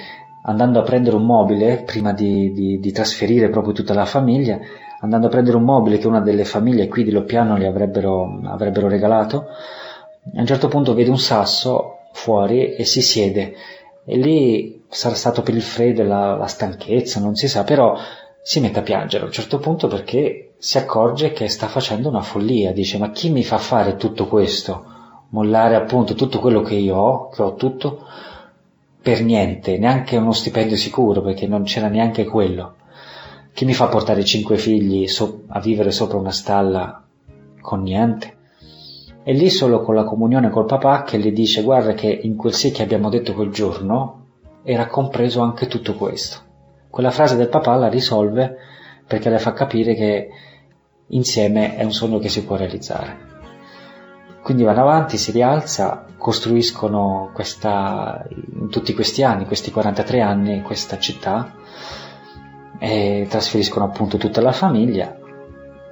andando 0.44 0.80
a 0.80 0.84
prendere 0.84 1.16
un 1.16 1.26
mobile, 1.26 1.84
prima 1.84 2.14
di, 2.14 2.52
di, 2.52 2.80
di, 2.80 2.92
trasferire 2.92 3.50
proprio 3.50 3.74
tutta 3.74 3.94
la 3.94 4.06
famiglia, 4.06 4.60
andando 5.02 5.28
a 5.28 5.30
prendere 5.30 5.58
un 5.58 5.64
mobile 5.64 5.98
che 5.98 6.08
una 6.08 6.22
delle 6.22 6.46
famiglie 6.46 6.88
qui 6.88 7.04
di 7.04 7.12
Loppiano 7.12 7.58
gli 7.58 7.66
avrebbero, 7.66 8.40
avrebbero 8.46 8.88
regalato, 8.88 9.48
a 10.36 10.40
un 10.40 10.46
certo 10.46 10.68
punto 10.68 10.94
vede 10.94 11.10
un 11.10 11.20
sasso 11.20 12.00
fuori 12.12 12.76
e 12.76 12.86
si 12.86 13.02
siede 13.02 13.54
e 14.06 14.18
lì 14.18 14.75
sarà 14.88 15.16
stato 15.16 15.42
per 15.42 15.56
il 15.56 15.62
freddo 15.62 16.04
la, 16.04 16.36
la 16.36 16.48
stanchezza, 16.48 17.20
non 17.20 17.36
si 17.36 17.48
sa, 17.48 17.64
però 17.64 17.98
si 18.42 18.60
mette 18.60 18.80
a 18.80 18.84
piangere 18.84 19.24
a 19.24 19.28
un 19.28 19.34
certo 19.34 19.58
punto 19.58 19.88
perché 19.88 20.54
si 20.58 20.78
accorge 20.78 21.32
che 21.32 21.48
sta 21.48 21.68
facendo 21.68 22.10
una 22.10 22.22
follia, 22.22 22.72
dice 22.72 22.98
ma 22.98 23.10
chi 23.10 23.30
mi 23.30 23.44
fa 23.44 23.58
fare 23.58 23.96
tutto 23.96 24.28
questo? 24.28 24.94
Mollare 25.30 25.76
appunto 25.76 26.14
tutto 26.14 26.40
quello 26.40 26.62
che 26.62 26.76
io 26.76 26.96
ho, 26.96 27.30
che 27.30 27.42
ho 27.42 27.56
tutto, 27.56 28.06
per 29.02 29.24
niente, 29.24 29.78
neanche 29.78 30.18
uno 30.18 30.32
stipendio 30.32 30.78
sicuro 30.78 31.22
perché 31.22 31.48
non 31.48 31.64
c'era 31.64 31.88
neanche 31.88 32.26
quello. 32.26 32.76
Chi 33.54 33.66
mi 33.66 33.74
fa 33.74 33.88
portare 33.88 34.24
cinque 34.24 34.58
figli 34.58 35.08
so- 35.08 35.44
a 35.48 35.60
vivere 35.60 35.92
sopra 35.92 36.18
una 36.18 36.32
stalla 36.32 37.04
con 37.62 37.82
niente? 37.82 38.34
E 39.24 39.34
lì 39.34 39.50
solo 39.50 39.82
con 39.82 39.96
la 39.96 40.04
comunione 40.04 40.50
col 40.50 40.66
papà 40.66 41.04
che 41.04 41.18
gli 41.18 41.32
dice 41.32 41.64
guarda 41.64 41.94
che 41.94 42.08
in 42.08 42.36
quel 42.36 42.54
sì 42.54 42.72
che 42.72 42.84
abbiamo 42.84 43.10
detto 43.10 43.34
quel 43.34 43.50
giorno 43.50 44.25
era 44.66 44.88
compreso 44.88 45.42
anche 45.42 45.68
tutto 45.68 45.94
questo. 45.94 46.40
Quella 46.90 47.12
frase 47.12 47.36
del 47.36 47.50
papà 47.50 47.76
la 47.76 47.88
risolve 47.88 48.58
perché 49.08 49.30
le 49.30 49.38
fa 49.38 49.54
capire 49.54 49.94
che 49.94 50.30
insieme 51.10 51.76
è 51.76 51.84
un 51.84 51.94
sogno 51.94 52.18
che 52.18 52.30
si 52.30 52.44
può 52.44 52.56
realizzare. 52.56 53.34
Quindi 54.42 54.64
vanno 54.64 54.82
avanti, 54.82 55.18
si 55.18 55.32
rialza, 55.32 56.06
costruiscono 56.18 57.30
questa, 57.34 58.26
in 58.30 58.70
tutti 58.70 58.94
questi 58.94 59.24
anni, 59.24 59.46
questi 59.46 59.72
43 59.72 60.22
anni, 60.22 60.62
questa 60.62 60.98
città 60.98 61.54
e 62.80 63.26
trasferiscono 63.30 63.86
appunto 63.86 64.18
tutta 64.18 64.42
la 64.42 64.52
famiglia, 64.52 65.18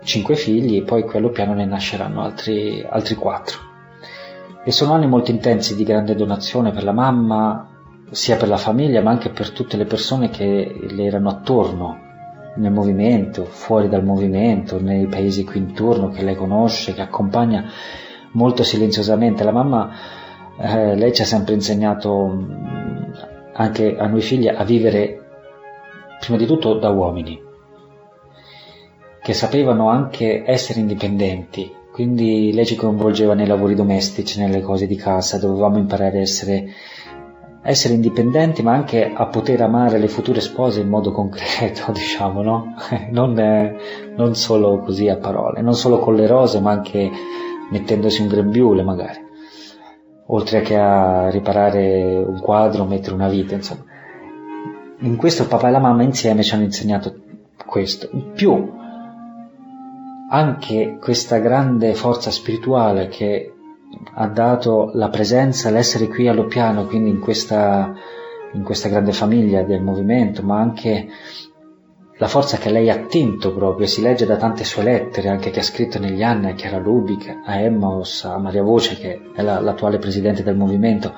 cinque 0.04 0.36
figli, 0.36 0.78
e 0.78 0.84
poi 0.84 1.04
quello 1.04 1.30
piano 1.30 1.54
ne 1.54 1.66
nasceranno 1.66 2.22
altri, 2.22 2.86
altri 2.88 3.16
quattro. 3.16 3.60
E 4.64 4.72
sono 4.72 4.94
anni 4.94 5.08
molto 5.08 5.32
intensi 5.32 5.76
di 5.76 5.84
grande 5.84 6.16
donazione 6.16 6.72
per 6.72 6.84
la 6.84 6.94
mamma, 6.94 7.73
sia 8.12 8.38
per 8.38 8.48
la 8.48 8.58
famiglia 8.58 9.02
ma 9.02 9.12
anche 9.12 9.30
per 9.30 9.52
tutte 9.52 9.78
le 9.78 9.86
persone 9.86 10.30
che 10.30 10.88
le 10.90 11.04
erano 11.04 11.30
attorno 11.30 12.04
nel 12.56 12.72
movimento, 12.72 13.46
fuori 13.46 13.90
dal 13.90 14.04
movimento, 14.04 14.80
nei 14.80 15.08
paesi 15.08 15.44
qui 15.44 15.60
intorno 15.60 16.10
che 16.10 16.24
lei 16.24 16.36
conosce, 16.36 16.94
che 16.94 17.02
accompagna 17.02 17.66
molto 18.34 18.64
silenziosamente. 18.64 19.44
La 19.44 19.52
mamma, 19.52 19.90
eh, 20.58 20.96
lei 20.96 21.14
ci 21.14 21.24
ha 21.24 21.26
sempre 21.26 21.56
insegnato 21.56 22.28
mm, 22.28 23.14
anche 23.54 23.98
a 23.98 24.08
noi 24.08 24.22
figli 24.22 24.48
a 24.48 24.64
vivere 24.64 25.20
prima 26.20 26.38
di 26.38 26.46
tutto 26.46 26.76
da 26.76 26.90
uomini, 26.90 27.42
che 29.22 29.34
sapevano 29.34 29.90
anche 29.90 30.44
essere 30.46 30.80
indipendenti, 30.80 31.72
quindi 31.92 32.52
lei 32.54 32.66
ci 32.66 32.76
coinvolgeva 32.76 33.34
nei 33.34 33.48
lavori 33.48 33.76
domestici, 33.76 34.40
nelle 34.40 34.62
cose 34.62 34.88
di 34.88 34.96
casa, 34.96 35.38
dovevamo 35.38 35.78
imparare 35.78 36.20
a 36.20 36.22
essere 36.22 36.68
essere 37.64 37.94
indipendenti 37.94 38.62
ma 38.62 38.74
anche 38.74 39.12
a 39.14 39.26
poter 39.28 39.62
amare 39.62 39.98
le 39.98 40.10
future 40.10 40.42
spose 40.42 40.82
in 40.82 40.90
modo 40.90 41.12
concreto, 41.12 41.92
diciamo, 41.94 42.42
no? 42.42 42.76
non, 43.12 43.40
eh, 43.40 43.78
non, 44.16 44.36
solo 44.36 44.80
così 44.80 45.08
a 45.08 45.18
parole, 45.18 45.62
non 45.62 45.74
solo 45.74 46.00
con 46.00 46.16
le 46.16 46.28
rose 46.28 46.60
ma 46.60 46.72
anche 46.72 47.10
mettendosi 47.72 48.22
un 48.22 48.28
grembiule 48.28 48.84
magari, 48.84 49.20
oltre 50.28 50.62
che 50.62 50.78
a 50.78 51.30
riparare 51.30 52.24
un 52.26 52.40
quadro, 52.40 52.86
mettere 52.86 53.16
una 53.16 53.30
vita, 53.30 53.56
insomma. 53.56 53.86
In 55.00 55.16
questo 55.16 55.44
il 55.44 55.50
papà 55.50 55.70
e 55.70 55.72
la 55.72 55.80
mamma 55.80 56.04
insieme 56.04 56.44
ci 56.44 56.54
hanno 56.54 56.64
insegnato 56.64 57.14
questo. 57.66 58.08
In 58.12 58.32
più, 58.34 58.72
anche 60.30 60.98
questa 61.02 61.40
grande 61.40 61.94
forza 61.94 62.32
spirituale 62.32 63.08
che 63.08 63.54
ha 64.16 64.28
dato 64.28 64.92
la 64.94 65.10
presenza, 65.10 65.70
l'essere 65.70 66.08
qui 66.08 66.28
allo 66.28 66.46
piano, 66.46 66.86
quindi 66.86 67.10
in 67.10 67.20
questa, 67.20 67.94
in 68.54 68.64
questa 68.64 68.90
grande 68.90 69.14
famiglia 69.14 69.64
del 69.64 69.82
movimento, 69.82 70.44
ma 70.44 70.60
anche 70.60 71.08
la 72.18 72.28
forza 72.28 72.58
che 72.58 72.70
lei 72.70 72.90
ha 72.90 72.96
attinto 72.96 73.54
proprio, 73.54 73.88
si 73.88 74.02
legge 74.02 74.26
da 74.26 74.38
tante 74.38 74.64
sue 74.64 74.84
lettere, 74.84 75.30
anche 75.30 75.50
che 75.50 75.60
ha 75.60 75.64
scritto 75.64 76.00
negli 76.00 76.24
anni 76.24 76.50
a 76.50 76.54
Chiara 76.54 76.78
Lubic, 76.78 77.42
a 77.46 77.58
Emmaus, 77.58 78.24
a 78.24 78.38
Maria 78.38 78.64
Voce, 78.64 78.98
che 78.98 79.20
è 79.34 79.42
la, 79.42 79.60
l'attuale 79.60 79.98
presidente 79.98 80.44
del 80.44 80.56
movimento, 80.56 81.14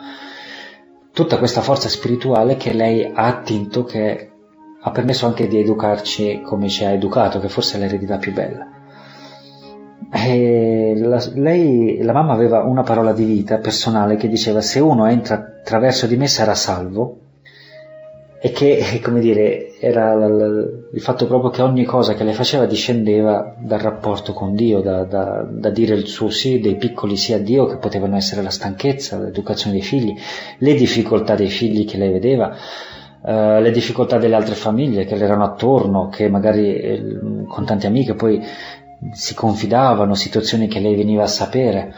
tutta 1.11 1.37
questa 1.37 1.61
forza 1.61 1.89
spirituale 1.89 2.55
che 2.55 2.73
lei 2.73 3.03
ha 3.03 3.25
attinto, 3.25 3.83
che 3.83 4.31
ha 4.81 4.91
permesso 4.91 5.25
anche 5.25 5.47
di 5.47 5.59
educarci 5.59 6.41
come 6.41 6.69
ci 6.69 6.85
ha 6.85 6.91
educato, 6.91 7.39
che 7.39 7.49
forse 7.49 7.77
è 7.77 7.79
l'eredità 7.79 8.17
più 8.17 8.33
bella. 8.33 8.74
E 10.11 10.93
la, 10.97 11.23
lei, 11.33 12.01
la 12.01 12.13
mamma 12.13 12.33
aveva 12.33 12.63
una 12.63 12.83
parola 12.83 13.13
di 13.13 13.25
vita 13.25 13.57
personale 13.57 14.15
che 14.15 14.27
diceva 14.27 14.61
se 14.61 14.79
uno 14.79 15.07
entra 15.07 15.35
attraverso 15.35 16.07
di 16.07 16.15
me 16.15 16.27
sarà 16.27 16.55
salvo. 16.55 17.19
E 18.39 18.51
che, 18.51 18.99
come 19.03 19.19
dire, 19.19 19.77
era 19.79 20.13
il 20.13 21.01
fatto 21.01 21.25
proprio 21.25 21.49
che 21.49 21.61
ogni 21.61 21.83
cosa 21.83 22.13
che 22.13 22.23
lei 22.23 22.33
faceva 22.33 22.65
discendeva 22.65 23.55
dal 23.57 23.79
rapporto 23.79 24.33
con 24.33 24.55
Dio, 24.55 24.81
da, 24.81 25.03
da, 25.03 25.45
da 25.49 25.69
dire 25.69 25.95
il 25.95 26.07
suo 26.07 26.29
sì, 26.29 26.59
dei 26.59 26.75
piccoli 26.75 27.17
sì 27.17 27.33
a 27.33 27.39
Dio, 27.39 27.65
che 27.65 27.77
potevano 27.77 28.15
essere 28.15 28.41
la 28.41 28.49
stanchezza, 28.49 29.19
l'educazione 29.19 29.73
dei 29.73 29.85
figli, 29.85 30.15
le 30.59 30.73
difficoltà 30.75 31.35
dei 31.35 31.49
figli 31.49 31.85
che 31.85 31.97
lei 31.97 32.11
vedeva, 32.11 32.55
Uh, 33.25 33.59
le 33.59 33.71
difficoltà 33.71 34.19
delle 34.19 34.35
altre 34.35 34.53
famiglie 34.53 35.03
che 35.05 35.15
le 35.15 35.23
erano 35.23 35.45
attorno, 35.45 36.09
che 36.09 36.29
magari 36.29 36.75
eh, 36.75 37.17
con 37.47 37.65
tante 37.65 37.87
amiche 37.87 38.13
poi 38.13 38.39
si 39.11 39.33
confidavano, 39.33 40.15
situazioni 40.15 40.67
che 40.67 40.79
lei 40.79 40.95
veniva 40.95 41.23
a 41.23 41.27
sapere, 41.27 41.93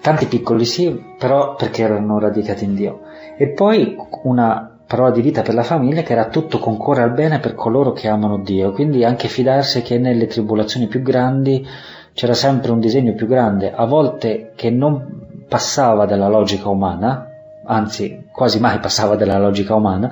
tanti 0.00 0.26
piccoli 0.26 0.64
sì, 0.64 1.04
però 1.18 1.54
perché 1.54 1.82
erano 1.82 2.18
radicati 2.18 2.64
in 2.64 2.74
Dio. 2.74 3.00
E 3.36 3.48
poi 3.48 3.96
una 4.24 4.78
parola 4.86 5.10
di 5.10 5.20
vita 5.20 5.42
per 5.42 5.54
la 5.54 5.62
famiglia 5.62 6.02
che 6.02 6.12
era 6.12 6.28
tutto 6.28 6.58
concorre 6.58 7.02
al 7.02 7.12
bene 7.12 7.40
per 7.40 7.54
coloro 7.54 7.92
che 7.92 8.08
amano 8.08 8.38
Dio, 8.38 8.72
quindi 8.72 9.04
anche 9.04 9.28
fidarsi 9.28 9.82
che 9.82 9.98
nelle 9.98 10.26
tribolazioni 10.26 10.86
più 10.86 11.02
grandi 11.02 11.66
c'era 12.14 12.34
sempre 12.34 12.72
un 12.72 12.80
disegno 12.80 13.12
più 13.12 13.26
grande, 13.26 13.72
a 13.72 13.84
volte 13.84 14.52
che 14.56 14.70
non 14.70 15.44
passava 15.46 16.06
dalla 16.06 16.28
logica 16.28 16.68
umana, 16.68 17.26
anzi 17.64 18.26
quasi 18.32 18.60
mai 18.60 18.78
passava 18.78 19.14
dalla 19.14 19.38
logica 19.38 19.74
umana, 19.74 20.10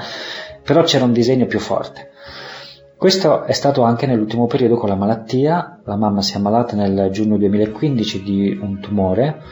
però 0.63 0.83
c'era 0.83 1.05
un 1.05 1.13
disegno 1.13 1.47
più 1.47 1.59
forte. 1.59 2.11
Questo 2.99 3.43
è 3.43 3.53
stato 3.53 3.83
anche 3.83 4.07
nell'ultimo 4.07 4.47
periodo 4.47 4.77
con 4.77 4.89
la 4.89 4.95
malattia, 4.95 5.81
la 5.85 5.97
mamma 5.97 6.23
si 6.23 6.33
è 6.33 6.37
ammalata 6.37 6.77
nel 6.77 7.11
giugno 7.11 7.37
2015 7.37 8.23
di 8.23 8.59
un 8.61 8.81
tumore 8.81 9.43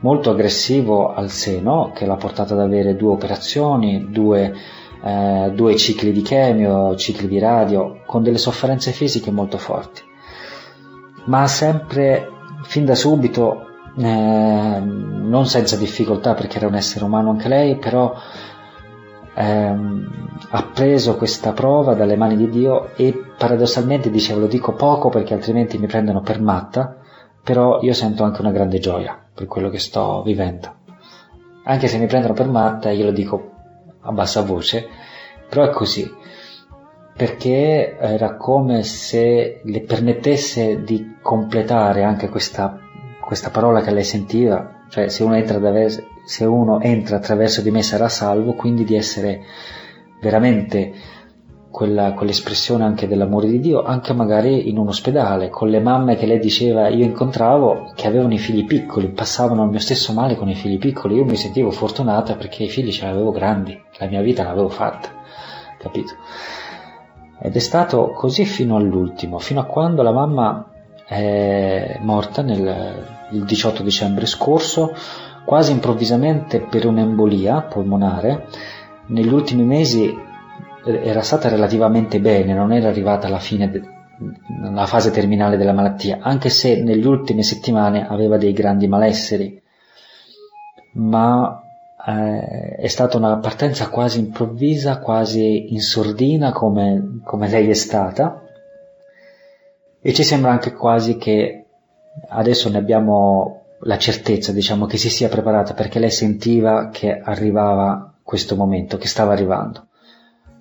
molto 0.00 0.30
aggressivo 0.30 1.12
al 1.12 1.30
seno 1.30 1.92
che 1.94 2.06
l'ha 2.06 2.16
portata 2.16 2.54
ad 2.54 2.60
avere 2.60 2.96
due 2.96 3.12
operazioni, 3.12 4.10
due, 4.10 4.54
eh, 5.02 5.52
due 5.54 5.76
cicli 5.76 6.12
di 6.12 6.22
chemio, 6.22 6.96
cicli 6.96 7.28
di 7.28 7.38
radio, 7.38 8.00
con 8.06 8.22
delle 8.22 8.38
sofferenze 8.38 8.90
fisiche 8.92 9.30
molto 9.30 9.58
forti. 9.58 10.00
ma 11.26 11.46
sempre, 11.46 12.30
fin 12.62 12.86
da 12.86 12.94
subito, 12.94 13.66
eh, 13.96 14.80
non 14.82 15.46
senza 15.46 15.76
difficoltà 15.76 16.34
perché 16.34 16.56
era 16.56 16.66
un 16.66 16.74
essere 16.74 17.04
umano 17.04 17.30
anche 17.30 17.48
lei, 17.48 17.76
però 17.76 18.14
ehm, 19.34 20.38
ha 20.50 20.62
preso 20.72 21.16
questa 21.16 21.52
prova 21.52 21.94
dalle 21.94 22.16
mani 22.16 22.36
di 22.36 22.48
Dio 22.48 22.94
e 22.96 23.12
paradossalmente 23.36 24.10
dicevo 24.10 24.40
lo 24.40 24.46
dico 24.46 24.72
poco 24.72 25.08
perché 25.08 25.34
altrimenti 25.34 25.78
mi 25.78 25.86
prendono 25.86 26.20
per 26.20 26.40
matta, 26.40 26.96
però 27.42 27.80
io 27.82 27.92
sento 27.92 28.24
anche 28.24 28.40
una 28.40 28.52
grande 28.52 28.78
gioia 28.78 29.18
per 29.34 29.46
quello 29.46 29.68
che 29.68 29.78
sto 29.78 30.22
vivendo. 30.22 30.82
Anche 31.64 31.88
se 31.88 31.98
mi 31.98 32.06
prendono 32.06 32.34
per 32.34 32.48
matta, 32.48 32.90
io 32.90 33.06
lo 33.06 33.10
dico 33.10 33.50
a 34.00 34.12
bassa 34.12 34.42
voce, 34.42 34.86
però 35.48 35.64
è 35.64 35.70
così, 35.70 36.10
perché 37.16 37.96
era 37.98 38.36
come 38.36 38.82
se 38.82 39.60
le 39.62 39.80
permettesse 39.82 40.82
di 40.82 41.16
completare 41.22 42.02
anche 42.02 42.28
questa, 42.28 42.78
questa 43.20 43.50
parola 43.50 43.80
che 43.80 43.92
lei 43.92 44.04
sentiva, 44.04 44.82
cioè 44.88 45.08
se 45.08 45.22
uno 45.22 45.36
entra, 45.36 45.58
se 46.24 46.44
uno 46.44 46.80
entra 46.80 47.16
attraverso 47.16 47.60
di 47.60 47.70
me 47.70 47.82
sarà 47.82 48.08
salvo, 48.08 48.54
quindi 48.54 48.84
di 48.84 48.96
essere 48.96 49.42
veramente 50.20 50.92
quella, 51.74 52.12
quell'espressione 52.12 52.84
anche 52.84 53.08
dell'amore 53.08 53.48
di 53.48 53.58
Dio, 53.58 53.82
anche 53.82 54.12
magari 54.12 54.68
in 54.68 54.78
un 54.78 54.86
ospedale, 54.86 55.50
con 55.50 55.68
le 55.68 55.80
mamme 55.80 56.14
che 56.14 56.24
lei 56.24 56.38
diceva 56.38 56.86
io 56.86 57.04
incontravo 57.04 57.90
che 57.96 58.06
avevano 58.06 58.32
i 58.32 58.38
figli 58.38 58.64
piccoli, 58.64 59.08
passavano 59.08 59.64
il 59.64 59.70
mio 59.70 59.80
stesso 59.80 60.12
male 60.12 60.36
con 60.36 60.48
i 60.48 60.54
figli 60.54 60.78
piccoli, 60.78 61.16
io 61.16 61.24
mi 61.24 61.34
sentivo 61.34 61.72
fortunata 61.72 62.36
perché 62.36 62.62
i 62.62 62.68
figli 62.68 62.92
ce 62.92 63.04
li 63.06 63.10
avevo 63.10 63.32
grandi, 63.32 63.76
la 63.98 64.06
mia 64.06 64.22
vita 64.22 64.44
l'avevo 64.44 64.68
fatta, 64.68 65.08
capito? 65.78 66.14
Ed 67.40 67.56
è 67.56 67.58
stato 67.58 68.10
così 68.10 68.44
fino 68.44 68.76
all'ultimo, 68.76 69.40
fino 69.40 69.58
a 69.58 69.64
quando 69.64 70.02
la 70.02 70.12
mamma 70.12 70.70
è 71.04 71.98
morta 72.00 72.42
nel, 72.42 73.26
il 73.32 73.44
18 73.44 73.82
dicembre 73.82 74.26
scorso, 74.26 74.94
quasi 75.44 75.72
improvvisamente 75.72 76.60
per 76.60 76.86
un'embolia 76.86 77.62
polmonare. 77.62 78.46
Negli 79.06 79.32
ultimi 79.32 79.64
mesi 79.64 80.16
era 80.84 81.22
stata 81.22 81.48
relativamente 81.48 82.20
bene, 82.20 82.54
non 82.54 82.72
era 82.72 82.88
arrivata 82.88 83.26
alla 83.26 83.38
fine, 83.38 83.70
de- 83.70 83.82
alla 84.62 84.86
fase 84.86 85.10
terminale 85.10 85.56
della 85.56 85.72
malattia, 85.72 86.18
anche 86.20 86.48
se 86.50 86.82
negli 86.82 87.06
ultime 87.06 87.42
settimane 87.42 88.06
aveva 88.06 88.36
dei 88.36 88.52
grandi 88.52 88.86
malesseri. 88.86 89.62
Ma 90.92 91.62
eh, 92.06 92.76
è 92.76 92.86
stata 92.86 93.16
una 93.16 93.38
partenza 93.38 93.88
quasi 93.88 94.20
improvvisa, 94.20 94.98
quasi 94.98 95.72
in 95.72 95.80
sordina 95.80 96.52
come, 96.52 97.20
come 97.24 97.48
lei 97.48 97.68
è 97.68 97.74
stata. 97.74 98.42
E 100.00 100.12
ci 100.12 100.22
sembra 100.22 100.50
anche 100.50 100.74
quasi 100.74 101.16
che 101.16 101.64
adesso 102.28 102.68
ne 102.68 102.78
abbiamo 102.78 103.63
la 103.80 103.98
certezza, 103.98 104.52
diciamo, 104.52 104.86
che 104.86 104.96
si 104.96 105.10
sia 105.10 105.28
preparata 105.28 105.74
perché 105.74 105.98
lei 105.98 106.10
sentiva 106.10 106.88
che 106.90 107.18
arrivava 107.18 108.14
questo 108.22 108.56
momento, 108.56 108.96
che 108.96 109.08
stava 109.08 109.32
arrivando. 109.32 109.88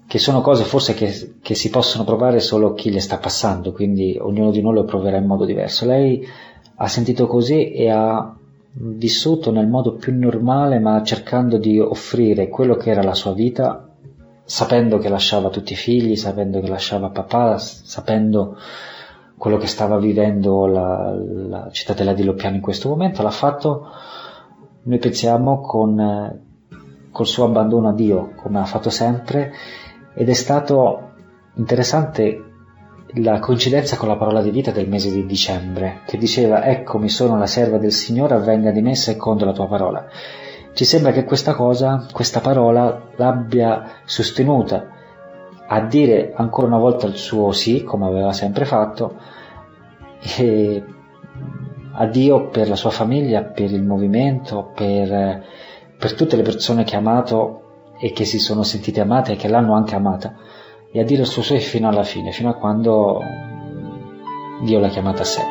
Che 0.06 0.20
sono 0.20 0.42
cose 0.42 0.64
forse 0.64 0.94
che, 0.94 1.36
che 1.42 1.56
si 1.56 1.70
possono 1.70 2.04
provare 2.04 2.40
solo 2.40 2.74
chi 2.74 2.92
le 2.92 3.00
sta 3.00 3.18
passando, 3.18 3.72
quindi 3.72 4.18
ognuno 4.20 4.52
di 4.52 4.62
noi 4.62 4.74
lo 4.76 4.84
proverà 4.84 5.18
in 5.18 5.26
modo 5.26 5.46
diverso. 5.46 5.86
Lei 5.86 6.26
ha 6.76 6.88
sentito 6.88 7.26
così 7.26 7.72
e 7.72 7.90
ha 7.90 8.36
vissuto 8.76 9.52
nel 9.52 9.68
modo 9.68 9.94
più 9.94 10.18
normale, 10.18 10.80
ma 10.80 11.02
cercando 11.04 11.58
di 11.58 11.80
offrire 11.80 12.50
quello 12.50 12.76
che 12.76 12.90
era 12.90 13.04
la 13.04 13.14
sua 13.14 13.34
vita, 13.34 13.88
sapendo 14.44 14.98
che 14.98 15.10
lasciava 15.10 15.50
tutti 15.50 15.74
i 15.74 15.78
figli, 15.78 16.16
sapendo 16.16 16.60
che 16.60 16.68
lasciava 16.68 17.10
papà, 17.10 17.58
sapendo 17.58 18.58
quello 19.44 19.58
che 19.58 19.68
stava 19.68 19.98
vivendo 19.98 20.66
la, 20.68 21.14
la 21.14 21.70
cittadella 21.70 22.14
di 22.14 22.24
Loppiano 22.24 22.56
in 22.56 22.62
questo 22.62 22.88
momento, 22.88 23.22
l'ha 23.22 23.30
fatto, 23.30 23.88
noi 24.84 24.98
pensiamo, 25.00 25.60
con, 25.60 26.40
col 27.12 27.28
suo 27.28 27.44
abbandono 27.44 27.90
a 27.90 27.94
Dio, 27.94 28.32
come 28.38 28.60
ha 28.60 28.64
fatto 28.64 28.90
sempre, 28.90 29.52
ed 30.14 30.30
è 30.30 30.34
stato 30.34 31.12
interessante 31.56 32.42
la 33.16 33.40
coincidenza 33.40 33.98
con 33.98 34.08
la 34.08 34.16
parola 34.16 34.42
di 34.42 34.50
vita 34.50 34.72
del 34.72 34.88
mese 34.88 35.12
di 35.12 35.26
dicembre, 35.26 36.04
che 36.06 36.18
diceva 36.18 36.64
eccomi 36.64 37.10
sono 37.10 37.38
la 37.38 37.46
serva 37.46 37.78
del 37.78 37.92
Signore, 37.92 38.36
avvenga 38.36 38.72
di 38.72 38.82
me 38.82 38.96
secondo 38.96 39.44
la 39.44 39.52
tua 39.52 39.68
parola. 39.68 40.06
Ci 40.72 40.86
sembra 40.86 41.12
che 41.12 41.26
questa 41.26 41.54
cosa, 41.54 42.08
questa 42.14 42.40
parola, 42.40 43.10
l'abbia 43.18 43.90
sostenuta 44.06 44.93
a 45.76 45.82
dire 45.82 46.34
ancora 46.36 46.68
una 46.68 46.78
volta 46.78 47.08
il 47.08 47.16
suo 47.16 47.52
sì, 47.52 47.84
come 47.84 48.06
aveva 48.06 48.32
sempre 48.32 48.64
fatto, 48.64 49.16
e 50.38 50.84
a 51.94 52.06
Dio 52.06 52.50
per 52.50 52.70
la 52.70 52.76
sua 52.76 52.92
famiglia, 52.92 53.42
per 53.42 53.72
il 53.72 53.82
movimento, 53.82 54.72
per, 54.76 55.44
per 55.98 56.14
tutte 56.14 56.36
le 56.36 56.44
persone 56.44 56.84
che 56.84 56.96
ha 56.96 57.00
amato 57.00 57.62
e 58.00 58.12
che 58.12 58.24
si 58.24 58.38
sono 58.38 58.62
sentite 58.62 59.02
amate 59.02 59.32
e 59.32 59.36
che 59.36 59.48
l'hanno 59.48 59.74
anche 59.74 59.96
amata, 59.96 60.36
e 60.92 61.00
a 61.00 61.04
dire 61.04 61.22
il 61.22 61.28
suo 61.28 61.42
sì 61.42 61.58
fino 61.58 61.88
alla 61.88 62.04
fine, 62.04 62.32
fino 62.32 62.50
a 62.50 62.54
quando 62.54 63.20
Dio 64.62 64.80
l'ha 64.80 64.90
chiamata 64.90 65.24
a 65.24 65.26
sé. 65.26 65.42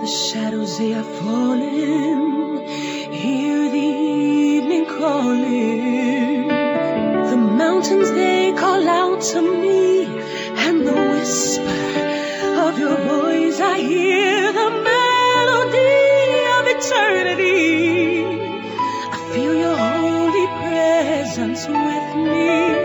The 0.00 0.06
shadows 0.06 0.78
they 0.78 0.94
are 0.94 1.02
falling, 1.02 2.66
hear 3.12 3.70
the 3.70 4.58
evening 4.58 4.86
calling, 4.86 6.48
the 7.28 7.36
mountains 7.36 8.10
they 8.10 8.43
to 9.32 9.40
me, 9.40 10.04
and 10.04 10.86
the 10.86 10.92
whisper 10.92 11.62
of 12.66 12.78
your 12.78 12.96
voice 12.96 13.58
I 13.58 13.78
hear 13.78 14.52
the 14.52 14.70
melody 14.90 15.96
of 16.56 16.62
eternity. 16.76 18.36
I 19.16 19.18
feel 19.32 19.54
your 19.54 19.78
holy 19.78 20.46
presence 20.60 21.66
with 21.66 22.08
me, 22.28 22.84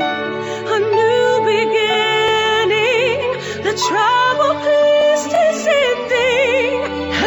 a 0.75 0.79
new 0.97 1.27
beginning, 1.53 3.19
the 3.67 3.75
trouble 3.87 4.53
peace 4.63 5.25
is 5.45 5.59
ending 5.83 6.75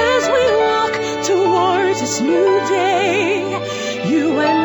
as 0.09 0.22
we 0.35 0.44
walk 0.64 0.94
towards 1.31 1.98
this 2.01 2.16
new 2.22 2.51
day. 2.79 4.09
You 4.09 4.40
and 4.40 4.62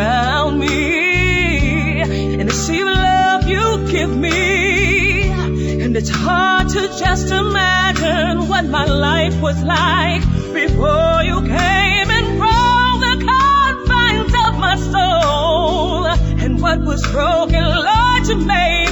around 0.00 0.58
me, 0.58 2.00
and 2.40 2.48
the 2.48 2.52
of 2.52 2.86
love 2.86 3.46
you 3.46 3.86
give 3.90 4.16
me. 4.16 5.28
And 5.82 5.94
it's 5.96 6.08
hard 6.08 6.68
to 6.70 6.80
just 6.98 7.30
imagine 7.30 8.48
what 8.48 8.64
my 8.64 8.86
life 8.86 9.38
was 9.40 9.62
like 9.62 10.22
before 10.60 11.18
you 11.30 11.38
came 11.42 12.08
and 12.18 12.26
broke 12.42 12.98
the 13.08 13.16
confines 13.30 14.34
of 14.46 14.52
my 14.66 14.76
soul. 14.94 16.06
And 16.44 16.62
what 16.62 16.80
was 16.80 17.02
broken, 17.06 17.62
Lord, 17.62 18.26
you 18.26 18.36
made 18.36 18.89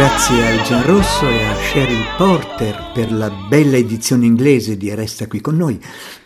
Grazie 0.00 0.46
al 0.46 0.62
Gianrosso 0.62 1.28
e 1.28 1.44
a 1.44 1.54
Cheryl 1.56 2.16
Porter 2.16 2.90
per 2.94 3.12
la 3.12 3.28
bella 3.28 3.76
edizione 3.76 4.24
inglese 4.24 4.78
di 4.78 4.94
Resta 4.94 5.26
qui 5.26 5.42
con 5.42 5.58
noi 5.58 5.78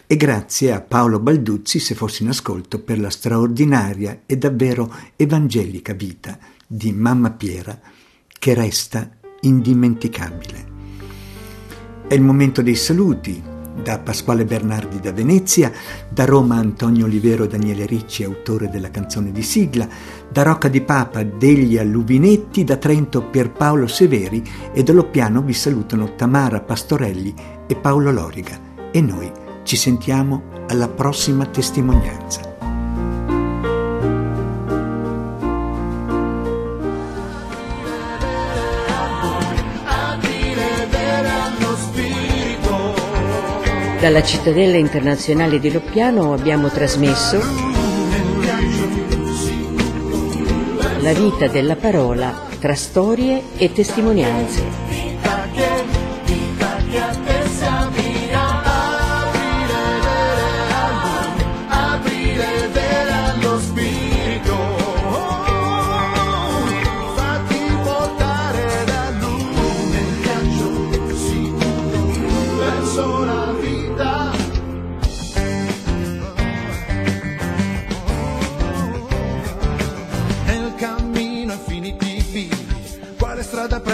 e 0.07 0.17
grazie 0.17 0.71
a 0.71 0.81
Paolo 0.81 1.19
Balduzzi, 1.19 1.81
se 1.81 1.97
fossi 1.97 2.23
in 2.23 2.29
ascolto, 2.29 2.79
per 2.79 3.01
la 3.01 3.11
straordinaria 3.11 4.21
e 4.27 4.39
davvero 4.39 4.95
evangelica 5.17 5.93
vita 5.93 6.39
di 6.65 6.93
Mamma 6.93 7.33
Piera 7.33 7.77
che 8.29 8.55
resta 8.55 9.11
indimenticabile. 9.41 10.67
È 12.07 12.15
il 12.15 12.23
momento 12.23 12.63
dei 12.63 12.77
saluti 12.77 13.43
da 13.83 13.99
Pasquale 13.99 14.45
Bernardi 14.45 15.01
da 15.01 15.13
Venezia, 15.13 15.73
da 16.09 16.25
Roma 16.25 16.57
Antonio 16.57 17.07
Olivero 17.07 17.47
Daniele 17.47 17.87
Ricci, 17.87 18.25
autore 18.25 18.69
della 18.69 18.91
canzone 18.91 19.33
di 19.33 19.43
sigla, 19.43 19.89
da 20.29 20.43
Rocca 20.43 20.69
di 20.69 20.81
Papa 20.81 21.23
degli 21.23 21.77
Alluvinetti, 21.79 22.65
da 22.65 22.77
Trento 22.77 23.23
Pierpaolo 23.23 23.87
Severi 23.87 24.43
e 24.73 24.83
dallo 24.83 25.05
piano 25.05 25.43
vi 25.43 25.53
salutano 25.53 26.15
Tamara 26.15 26.61
Pastorelli 26.61 27.35
e 27.67 27.75
Paolo 27.77 28.11
Loriga. 28.11 28.59
E 28.91 29.01
noi 29.01 29.31
ci 29.65 29.77
sentiamo 29.77 30.43
alla 30.69 30.89
prossima 30.89 31.47
testimonianza. 31.47 32.54
Dalla 44.05 44.23
cittadella 44.23 44.77
internazionale 44.77 45.59
di 45.59 45.73
Loppiano 45.73 46.35
abbiamo 46.35 46.69
trasmesso 46.69 47.39
la 50.99 51.13
vita 51.15 51.49
della 51.49 51.75
parola 51.75 52.39
tra 52.61 52.75
storie 52.75 53.45
e 53.57 53.73
testimonianze. 53.73 54.74
toda 83.69 83.81
pra 83.81 83.94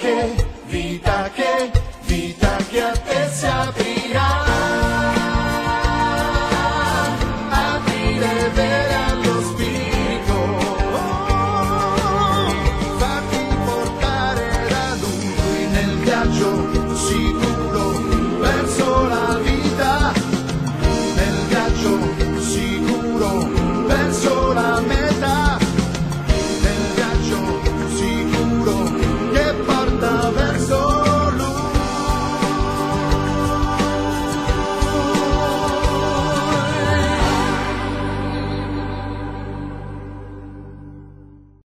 che, 0.00 0.34
vita 0.66 1.30
che, 1.34 1.70
vita 2.06 2.56
che 2.70 2.80
a 2.82 2.92
te 2.92 3.28
si 3.30 3.46